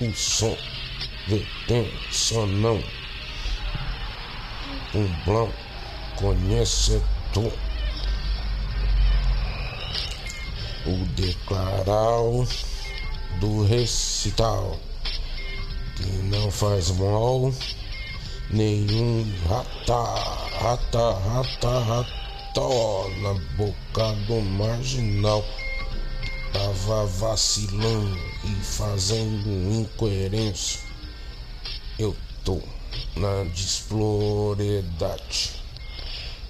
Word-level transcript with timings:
o 0.00 0.14
som, 0.14 0.56
vertência 1.28 2.46
não. 2.46 2.82
Um 4.94 5.06
blão 5.24 5.52
conhecedor. 6.16 7.52
O 10.86 11.04
declaral 11.14 12.46
do 13.40 13.64
recital 13.64 14.78
que 15.96 16.06
não 16.24 16.50
faz 16.50 16.90
mal 16.92 17.52
nenhum 18.50 19.30
rata, 19.48 20.02
rata, 20.58 21.12
rata, 21.28 21.78
rata 21.80 22.10
na 23.22 23.34
boca 23.56 24.12
do 24.26 24.40
marginal. 24.40 25.44
Tava 26.52 27.06
vacilando 27.06 28.18
e 28.44 28.54
fazendo 28.64 29.48
incoerência. 29.72 30.80
Eu 31.98 32.16
tô 32.44 32.60
na 33.16 33.44
desploredade. 33.54 35.52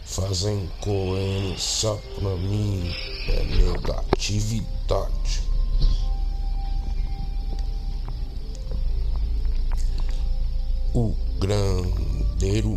Fazendo 0.04 0.64
incoerência 0.64 1.94
pra 2.18 2.36
mim 2.36 2.90
é 3.28 3.44
negatividade. 3.44 5.42
O 10.94 11.14
grandeiro 11.38 12.76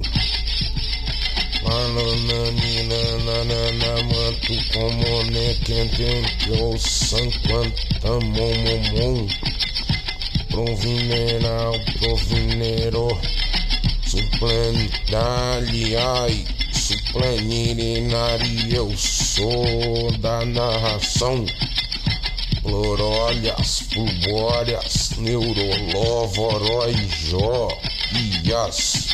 manto 4.03 4.53
como 4.73 5.23
ne 5.31 5.55
quente 5.65 6.51
o 6.51 6.77
san 6.77 7.31
quanta 7.47 8.19
momomon 8.19 9.27
provineral 10.49 11.73
provinero 11.99 13.07
suplenidade 14.05 15.95
ai 15.95 16.45
supleninari 16.73 18.75
eu 18.75 18.91
sou 18.97 20.11
da 20.19 20.45
narração 20.45 21.45
Plorolhas, 22.63 23.83
pulbóreas, 23.93 25.17
neurolovorói, 25.17 26.95
jó, 27.09 27.67
ias 28.45 29.13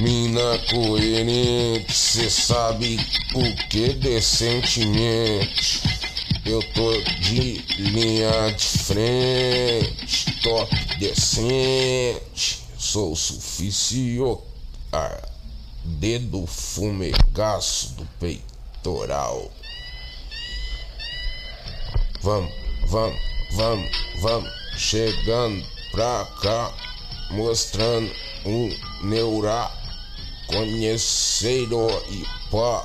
Mina 0.00 0.58
coerente, 0.70 1.92
cê 1.92 2.30
sabe 2.30 2.96
o 3.34 3.68
que 3.68 3.90
decentemente. 3.92 5.82
Eu 6.46 6.62
tô 6.72 6.90
de 7.20 7.58
linha 7.76 8.50
de 8.50 8.64
frente, 8.64 10.40
top 10.42 10.74
decente. 10.98 12.64
Sou 12.78 13.14
suficiente. 13.14 14.40
Dedo 15.84 16.46
fumegaço 16.46 17.94
do 17.96 18.06
peitoral. 18.18 19.52
Vamos, 22.22 22.50
vamos, 22.86 23.20
vamos, 23.52 23.90
vamos. 24.22 24.50
Chegando 24.78 25.62
pra 25.92 26.26
cá, 26.40 26.74
mostrando 27.32 28.10
um 28.46 28.70
neural 29.02 29.79
conheceram 30.50 31.88
e 32.10 32.26
pá 32.50 32.84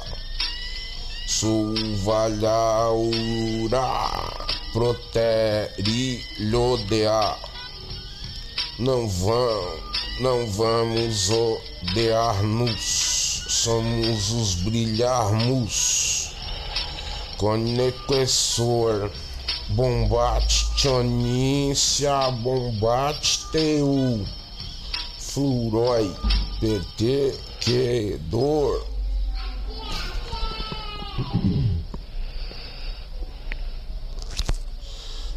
Suvalhaura 1.28 2.46
proterilhodear 4.72 7.40
Não 8.78 9.08
vão, 9.08 9.80
não 10.20 10.46
vamos 10.52 11.32
odiar-nos 11.32 13.16
Somos 13.48 14.32
os 14.32 14.56
brilharmos. 14.56 16.32
Conexor 17.38 19.10
Bombate 19.70 20.66
Tionícia 20.76 22.32
Bombate 22.32 23.46
Teu 23.52 24.26
Flurói 25.18 26.14
PT 26.60 27.34
que 27.60 28.18
dor. 28.30 28.88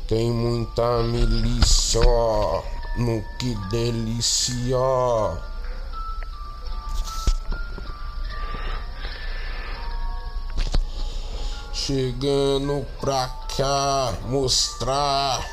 Tem 0.06 0.30
muita 0.30 1.02
milícia 1.02 2.00
no 2.96 3.22
que 3.38 3.54
delícia. 3.70 4.78
Chegando 11.72 12.86
pra 13.00 13.28
cá 13.56 14.14
mostrar 14.28 15.44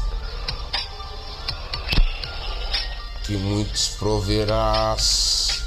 que 3.24 3.38
muitos 3.38 3.88
proverás 3.98 5.59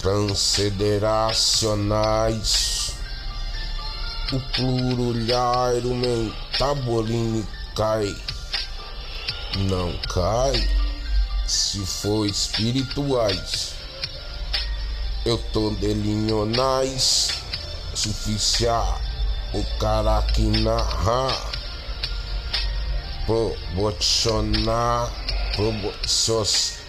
transcederacionais. 0.00 2.94
O 4.32 4.40
plurulhairo 4.52 5.94
mentabolini 5.94 7.46
cai. 7.74 8.16
Não 9.68 9.92
cai 10.12 10.52
se 11.46 11.84
for 11.84 12.24
espirituais. 12.26 13.74
Eu 15.26 15.36
tô 15.52 15.70
delinhonais, 15.70 17.30
suficiar 17.94 19.00
o 19.52 19.62
cara 19.78 20.22
que 20.22 20.42
narra, 20.42 21.28
proporcionar, 23.26 25.10
proporcionar 25.56 26.80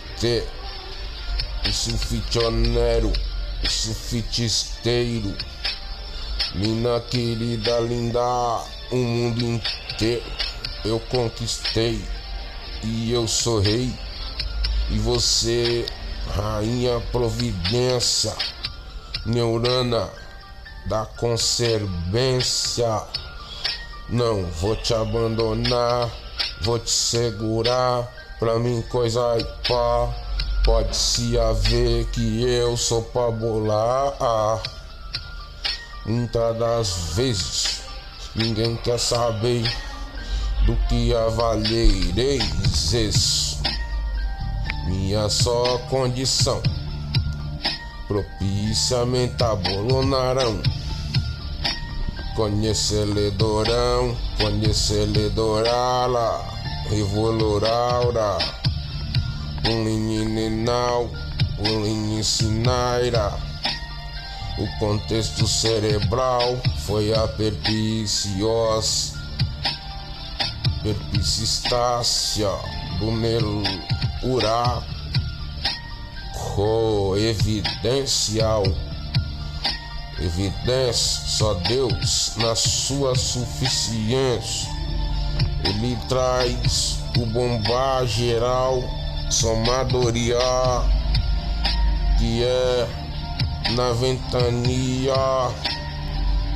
o 1.72 1.74
sulfitionero, 1.74 3.14
o 3.64 3.70
sulfitisteiro. 3.70 5.34
Mina 6.54 7.00
querida, 7.00 7.80
linda, 7.80 8.22
o 8.92 8.98
mundo 8.98 9.42
inteiro 9.42 10.22
eu 10.84 11.00
conquistei 11.00 12.04
e 12.84 13.12
eu 13.14 13.26
sou 13.26 13.62
rei. 13.62 13.90
E 14.90 15.00
você, 15.00 15.86
rainha 16.36 17.00
providência, 17.10 18.36
neurana 19.26 20.10
da 20.88 21.06
conservência. 21.06 23.02
Não 24.10 24.44
vou 24.44 24.76
te 24.76 24.94
abandonar, 24.94 26.10
vou 26.64 26.78
te 26.80 26.92
segurar. 26.92 28.12
Pra 28.40 28.60
mim, 28.60 28.82
coisa 28.90 29.38
e 29.38 29.44
pá. 29.70 30.31
Pode-se 30.64 31.40
haver 31.40 32.06
que 32.12 32.44
eu 32.44 32.78
sou 32.78 33.02
pra 33.02 33.32
bolar. 33.32 34.62
Muitas 36.06 36.56
das 36.58 36.90
vezes 37.16 37.82
ninguém 38.36 38.76
quer 38.78 39.00
saber 39.00 39.64
do 40.66 40.76
que 40.88 41.14
avaliereis 41.16 42.94
isso. 42.94 43.60
minha 44.86 45.28
só 45.30 45.80
condição. 45.90 46.62
Propiciamente 48.08 49.44
abolonarão. 49.44 50.62
Conhecedorão, 52.36 54.16
conhecedorala, 54.38 56.46
revoluraura, 56.90 58.38
um 58.38 58.38
lininal, 58.38 58.61
um 61.60 61.84
linisinaira. 61.84 63.32
O 64.58 64.80
contexto 64.80 65.48
cerebral 65.48 66.58
foi 66.86 67.14
a 67.14 67.28
perpicios, 67.28 69.14
perpisistácia 70.84 72.50
do 73.00 73.12
neurático 73.12 74.92
evidencial. 77.18 78.64
Evidência 80.20 80.94
só 81.26 81.54
Deus 81.56 82.34
na 82.38 82.56
sua 82.56 83.16
suficiência. 83.16 84.70
Ele 85.64 85.98
traz 86.08 87.00
o 87.18 87.26
bombar 87.26 88.06
geral, 88.06 88.84
somadoria, 89.32 90.38
que 92.20 92.44
é 92.44 92.88
na 93.76 93.94
ventania. 93.94 95.16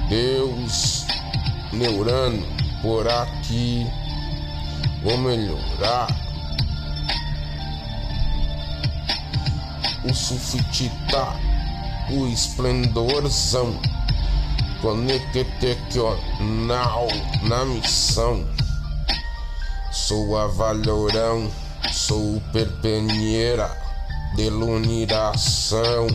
Deus, 0.10 1.06
neurano, 1.72 2.46
por 2.82 3.08
aqui, 3.08 3.88
vou 5.04 5.18
melhorar. 5.18 6.08
O 10.04 10.14
sulfitita, 10.14 11.28
o 12.12 12.28
esplendorzão, 12.28 13.80
conectecional 14.82 17.08
na 17.44 17.64
missão. 17.66 18.46
Sou 19.92 20.38
a 20.38 20.46
valorão, 20.46 21.50
sou 21.92 22.38
o 22.38 22.42
perpenheira 22.52 23.70
de 24.36 24.50
luniração 24.50 26.08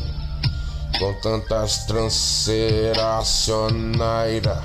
com 0.99 1.15
tantas 1.21 1.85
transeracionaira, 1.87 4.61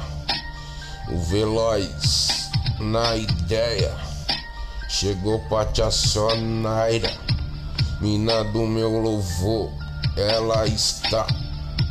o 1.09 1.19
veloz 1.19 2.49
na 2.79 3.15
ideia 3.15 3.95
chegou 4.89 5.39
pra 5.47 5.63
te 5.65 5.81
acionaira, 5.81 7.13
mina 8.01 8.43
do 8.43 8.65
meu 8.65 8.99
louvor, 8.99 9.71
ela 10.17 10.67
está 10.67 11.25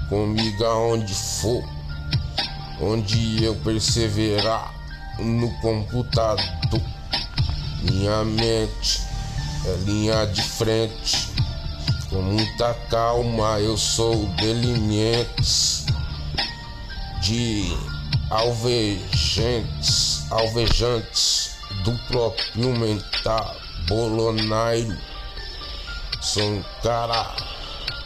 comigo 0.08 0.64
aonde 0.64 1.14
for, 1.14 1.62
onde 2.80 3.42
eu 3.42 3.54
perseverar 3.56 4.72
no 5.18 5.50
computador, 5.60 6.93
minha 7.90 8.24
mente 8.24 9.02
é 9.66 9.76
linha 9.84 10.26
de 10.26 10.42
frente 10.42 11.28
com 12.10 12.22
muita 12.22 12.74
calma 12.88 13.58
eu 13.60 13.76
sou 13.76 14.26
delineantes 14.36 15.86
de 17.20 17.76
alvejantes, 18.30 20.30
alvejantes 20.30 21.56
do 21.84 21.96
próprio 22.08 22.78
mental 22.78 23.56
bolonairo. 23.88 24.96
Sou 26.20 26.42
um 26.42 26.64
cara, 26.82 27.34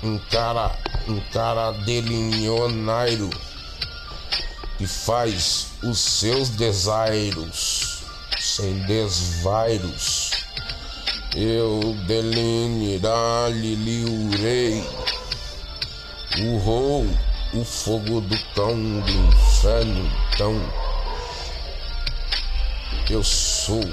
um 0.03 0.19
cara, 0.31 0.77
um 1.09 1.21
cara 1.33 1.73
delinionairo 1.85 3.31
que 4.77 4.87
faz 4.87 5.69
os 5.83 5.99
seus 5.99 6.51
desairos 6.51 7.98
sem 8.59 8.75
desvairos 8.87 10.33
eu 11.37 11.79
delinirá-lhe 12.09 13.77
liurei 13.77 14.85
o 16.41 16.59
rou, 16.59 17.07
o 17.55 17.65
fogo 17.65 18.21
do 18.21 18.37
cão 18.57 18.75
do 18.75 19.13
inferno. 19.13 20.11
Então, 20.35 20.61
eu 23.09 23.23
sou 23.23 23.85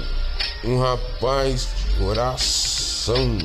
um 0.64 0.80
rapaz 0.80 1.68
de 1.76 2.02
oração. 2.02 3.38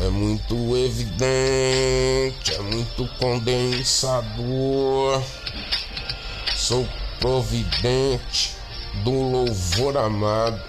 É 0.00 0.08
muito 0.10 0.76
evidente, 0.76 2.54
é 2.54 2.60
muito 2.60 3.04
condensador. 3.18 5.20
Sou 6.54 6.86
providente 7.18 8.57
do 9.04 9.10
louvor 9.12 9.96
amado 9.96 10.60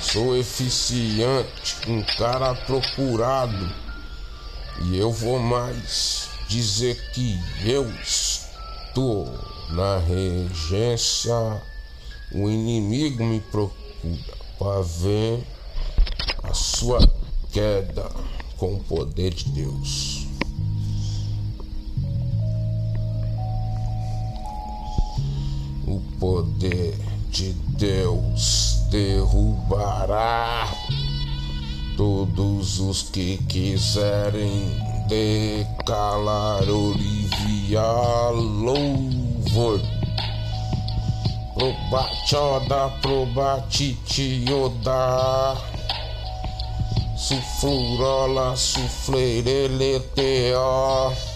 Sou 0.00 0.36
eficiente, 0.36 1.76
um 1.88 2.02
cara 2.02 2.54
procurado. 2.54 3.70
E 4.82 4.96
eu 4.96 5.12
vou 5.12 5.38
mais 5.38 6.28
dizer 6.48 7.10
que 7.12 7.38
eu 7.64 7.88
estou 8.00 9.26
na 9.70 9.98
regência. 9.98 11.34
O 12.32 12.48
inimigo 12.48 13.24
me 13.24 13.40
procura 13.40 14.34
para 14.58 14.82
ver 14.82 15.46
a 16.42 16.54
sua 16.54 16.98
queda 17.52 18.10
com 18.56 18.74
o 18.74 18.84
poder 18.84 19.34
de 19.34 19.48
Deus. 19.50 20.26
O 25.86 26.00
poder 26.18 27.13
de 27.34 27.52
Deus 27.76 28.86
derrubará 28.92 30.72
todos 31.96 32.78
os 32.78 33.02
que 33.02 33.38
quiserem 33.48 34.62
decalar 35.08 36.62
Olivia 36.62 37.82
louvor. 38.30 39.80
Probatioda, 41.54 42.90
probatitioda, 43.02 45.56
suflurola, 47.16 48.54
sufleireletea. 48.54 51.33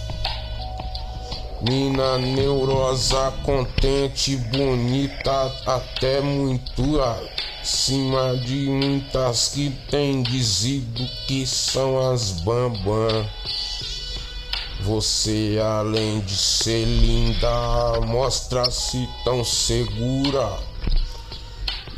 Mina 1.61 2.19
neurosa, 2.19 3.33
contente, 3.45 4.37
bonita, 4.37 5.53
até 5.67 6.21
muito 6.21 7.00
acima 7.00 8.37
de 8.37 8.69
muitas 8.69 9.49
que 9.49 9.71
tem 9.91 10.23
dizido 10.23 11.05
que 11.27 11.45
são 11.45 12.12
as 12.12 12.31
bambam. 12.43 13.29
Você, 14.83 15.59
além 15.61 16.21
de 16.21 16.37
ser 16.37 16.85
linda, 16.85 18.00
mostra-se 18.07 19.09
tão 19.25 19.43
segura. 19.43 20.61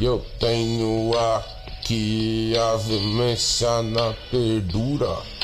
Eu 0.00 0.24
tenho 0.38 1.10
aqui 1.36 2.54
a 2.56 2.76
veemência 2.76 3.82
na 3.82 4.14
perdura. 4.30 5.39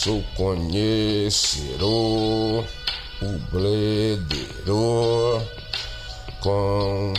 Sou 0.00 0.22
conhecedor, 0.36 2.64
o 3.20 3.38
blederor, 3.50 5.42
contemplai 6.38 7.18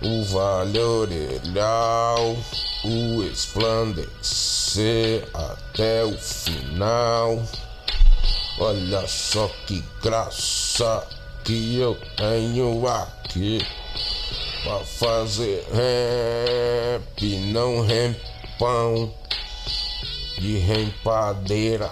o 0.00 0.24
vale 0.24 0.78
orelhal, 0.78 2.38
o 2.82 3.22
esplandecer 3.22 5.28
até 5.34 6.02
o 6.06 6.16
final. 6.16 7.42
Olha 8.58 9.06
só 9.06 9.46
que 9.66 9.84
graça 10.02 11.06
que 11.44 11.78
eu 11.78 11.98
tenho 12.16 12.88
aqui 12.88 13.58
pra 14.64 14.78
fazer 14.78 15.66
rap, 15.70 17.36
não 17.52 17.82
pão 18.58 19.12
de 20.38 20.58
rempadeira. 20.58 21.90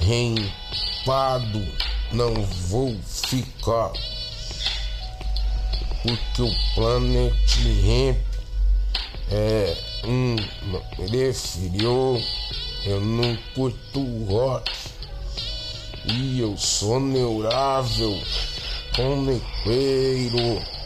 Rempado 0.00 1.64
não 2.10 2.34
vou 2.68 2.96
ficar. 3.04 3.92
Porque 6.02 6.42
o 6.42 6.52
Planet 6.74 7.32
Ramp 7.84 8.18
é 9.30 9.76
um 10.04 10.36
referiu. 11.10 12.20
Eu 12.84 13.00
não 13.00 13.36
curto 13.54 14.02
rock. 14.24 14.72
E 16.04 16.40
eu 16.40 16.58
sou 16.58 16.98
neurável, 16.98 18.20
com 18.96 19.22
nequeiro 19.22 20.81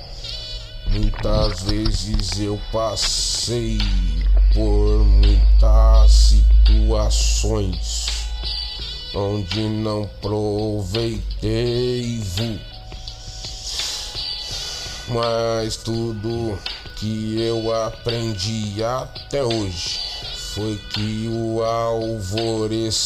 Muitas 0.97 1.63
vezes 1.65 2.41
eu 2.41 2.59
passei 2.73 3.77
por 4.55 5.05
muitas 5.05 6.11
situações 6.65 8.07
onde 9.15 9.61
não 9.69 10.09
proveitei, 10.23 11.23
mas 15.09 15.77
tudo 15.77 16.59
que 16.97 17.43
eu 17.43 17.75
aprendi 17.75 18.83
até 18.83 19.45
hoje 19.45 20.01
foi 20.55 20.81
que 20.95 21.29
o 21.31 21.63
alvorecer 21.63 22.99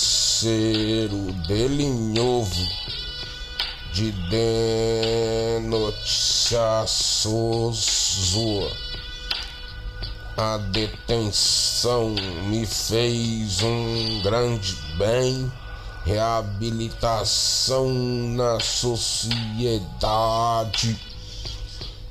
o 1.13 1.33
delinhovo 1.49 2.69
de 4.01 4.13
denotícia 5.61 6.87
sozua. 6.87 8.73
A 10.39 10.57
detenção 10.57 12.15
me 12.49 12.65
fez 12.65 13.61
um 13.61 14.23
grande 14.23 14.75
bem, 14.97 15.53
reabilitação 16.07 17.93
na 18.31 18.59
sociedade. 18.59 19.39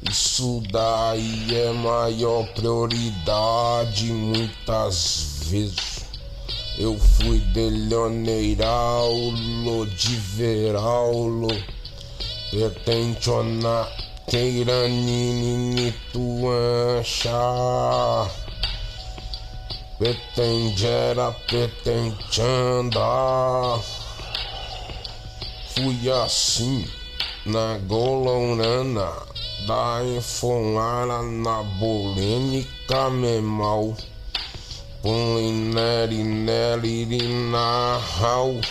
Isso 0.07 0.61
daí 0.71 1.55
é 1.55 1.71
maior 1.71 2.45
prioridade 2.53 4.13
muitas 4.13 5.39
vezes. 5.47 6.05
Eu 6.77 6.99
fui 6.99 7.39
de 7.39 7.67
Leoneiraulo, 7.89 9.87
pertenciona 12.51 13.87
Queiranini 14.29 15.93
Tuancha. 16.11 17.31
Pretendera, 19.97 21.31
pretendanda. 21.47 22.99
Fui 25.75 26.09
assim 26.09 26.85
na 27.45 27.77
golonana 27.87 29.11
da 29.67 30.03
enfonara 30.05 31.21
na 31.23 31.63
bolênica 31.63 33.09
memal. 33.09 33.95
Pulineri 35.01 36.23
neri 36.23 37.05
narral. 37.51 38.61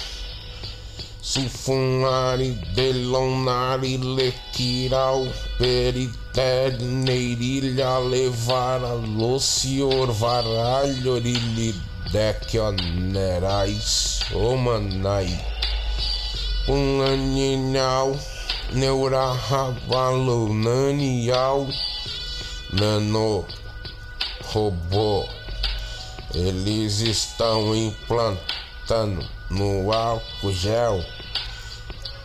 Sufunari 1.29 2.57
delonari 2.75 3.99
lequiral. 3.99 5.29
Peritere 5.59 6.79
neirilha 6.81 7.99
levara 7.99 8.95
locior 8.95 10.11
varalho 10.13 11.21
decionerais 12.13 14.21
omanai. 14.33 15.39
Pulaninhal 16.65 18.17
neuravalonanial 18.73 21.69
nano 22.73 23.45
robô 24.53 25.27
eles 26.35 27.01
estão 27.01 27.75
implantando 27.75 29.27
no 29.51 29.91
álcool 29.91 30.53
gel 30.53 31.03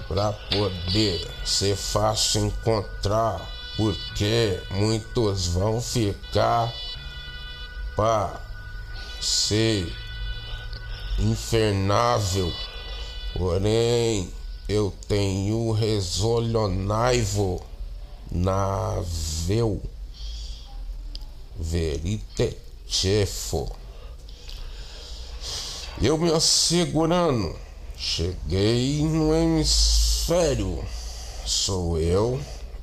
para 0.08 0.34
poder 0.34 1.28
ser 1.46 1.76
fácil 1.76 2.46
encontrar 2.46 3.42
porque 3.76 4.60
muitos 4.72 5.48
vão 5.48 5.82
ficar 5.82 6.74
para 7.96 8.40
ser 9.20 9.92
infernável 11.20 12.52
porém 13.34 14.32
eu 14.68 14.94
tenho 15.08 15.72
resolionaivo 15.72 17.64
navel 18.32 19.82
veritechefo. 21.56 23.72
Eu 26.02 26.18
me 26.18 26.32
assegurando, 26.32 27.56
cheguei 28.04 29.02
no 29.02 29.34
hemisfério, 29.34 30.84
sou 31.46 31.98
eu 31.98 32.38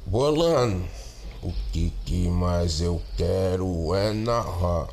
bolando. 0.07 0.83
O 1.43 1.53
que, 1.71 1.93
que 2.07 2.27
mais 2.29 2.81
eu 2.81 3.03
quero 3.19 3.95
é 3.95 4.15
narrar. 4.15 4.89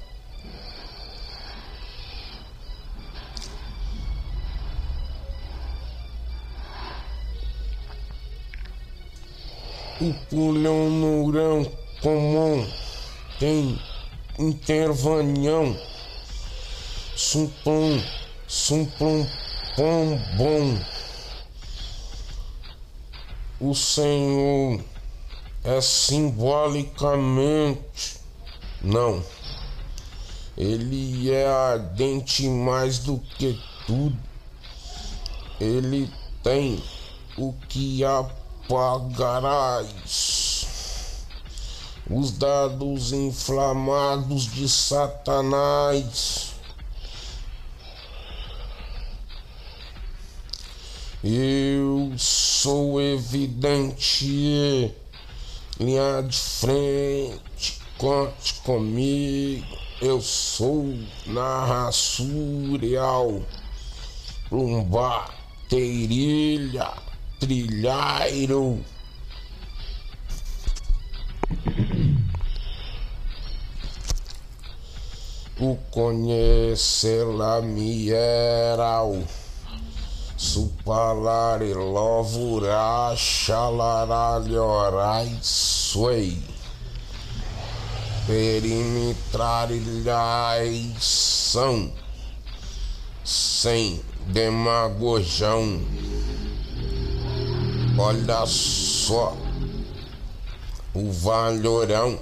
O 10.01 10.13
pulhão 10.29 10.89
no 10.89 11.71
comum 12.01 12.67
tem 13.39 13.79
intervanhão. 14.37 15.75
Sumpum, 17.15 17.99
sumpum, 18.47 19.25
pom, 19.77 20.19
bom. 20.35 20.77
O 23.59 23.73
Senhor 23.75 24.83
é 25.63 25.79
simbolicamente, 25.79 28.19
não. 28.81 29.23
Ele 30.57 31.31
é 31.31 31.47
ardente 31.47 32.49
mais 32.49 32.97
do 32.97 33.19
que 33.37 33.61
tudo. 33.85 34.17
Ele 35.61 36.11
tem 36.41 36.81
o 37.37 37.53
que 37.69 38.03
apagarás. 38.03 39.93
Os 42.09 42.31
dados 42.31 43.13
inflamados 43.13 44.51
de 44.51 44.67
Satanás. 44.67 46.46
Eu 51.23 52.13
sou 52.15 53.01
evidente, 53.01 54.93
linha 55.79 56.21
de 56.21 56.37
frente, 56.37 57.81
conte 57.97 58.53
comigo. 58.63 59.65
Eu 59.99 60.21
sou 60.21 60.93
narraçurial, 61.25 63.41
plumbar, 64.47 65.35
teirilha, 65.67 66.93
trilhairo. 67.39 68.85
O 75.59 75.75
conhecê-la 75.89 77.63
me 77.63 78.11
era 78.11 79.03
o 80.47 80.49
Supalare 80.67 81.73
lovura 81.73 83.13
xalaralhorai 83.15 85.37
suei. 85.41 86.41
Perimetrilhai 88.25 90.95
são 90.99 91.91
Sem 93.23 94.01
demagojão. 94.27 95.81
Olha 97.97 98.45
só 98.45 99.33
O 100.93 101.09
valorão. 101.11 102.19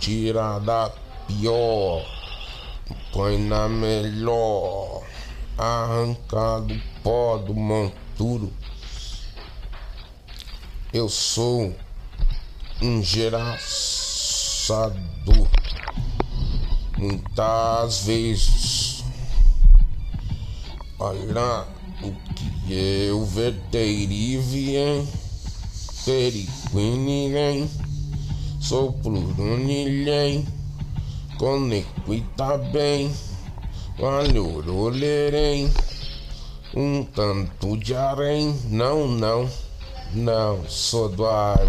Tira 0.00 0.58
da 0.58 0.90
pior 1.26 2.04
Põe 3.12 3.38
na 3.38 3.68
melhor. 3.68 5.02
Arrancado 5.56 6.93
pó 7.04 7.36
do 7.36 7.54
monturo. 7.54 8.50
Eu 10.90 11.08
sou 11.08 11.72
um 12.80 13.02
geraçador. 13.02 13.54
Muitas 16.96 18.04
vezes, 18.04 19.04
olha 20.98 21.66
o 22.02 22.10
que 22.34 22.72
eu 22.72 23.22
verterivien, 23.26 25.06
periquinilhem, 26.06 27.68
sou 28.60 28.94
plurunilhem, 28.94 30.46
conequita 31.36 32.56
bem. 32.56 33.14
Valhorolerem, 33.98 35.70
um 36.76 37.04
tanto 37.04 37.76
de 37.76 37.94
arém, 37.94 38.54
não, 38.68 39.06
não, 39.06 39.48
não, 40.12 40.64
sou 40.68 41.08
do 41.08 41.26
ar. 41.26 41.68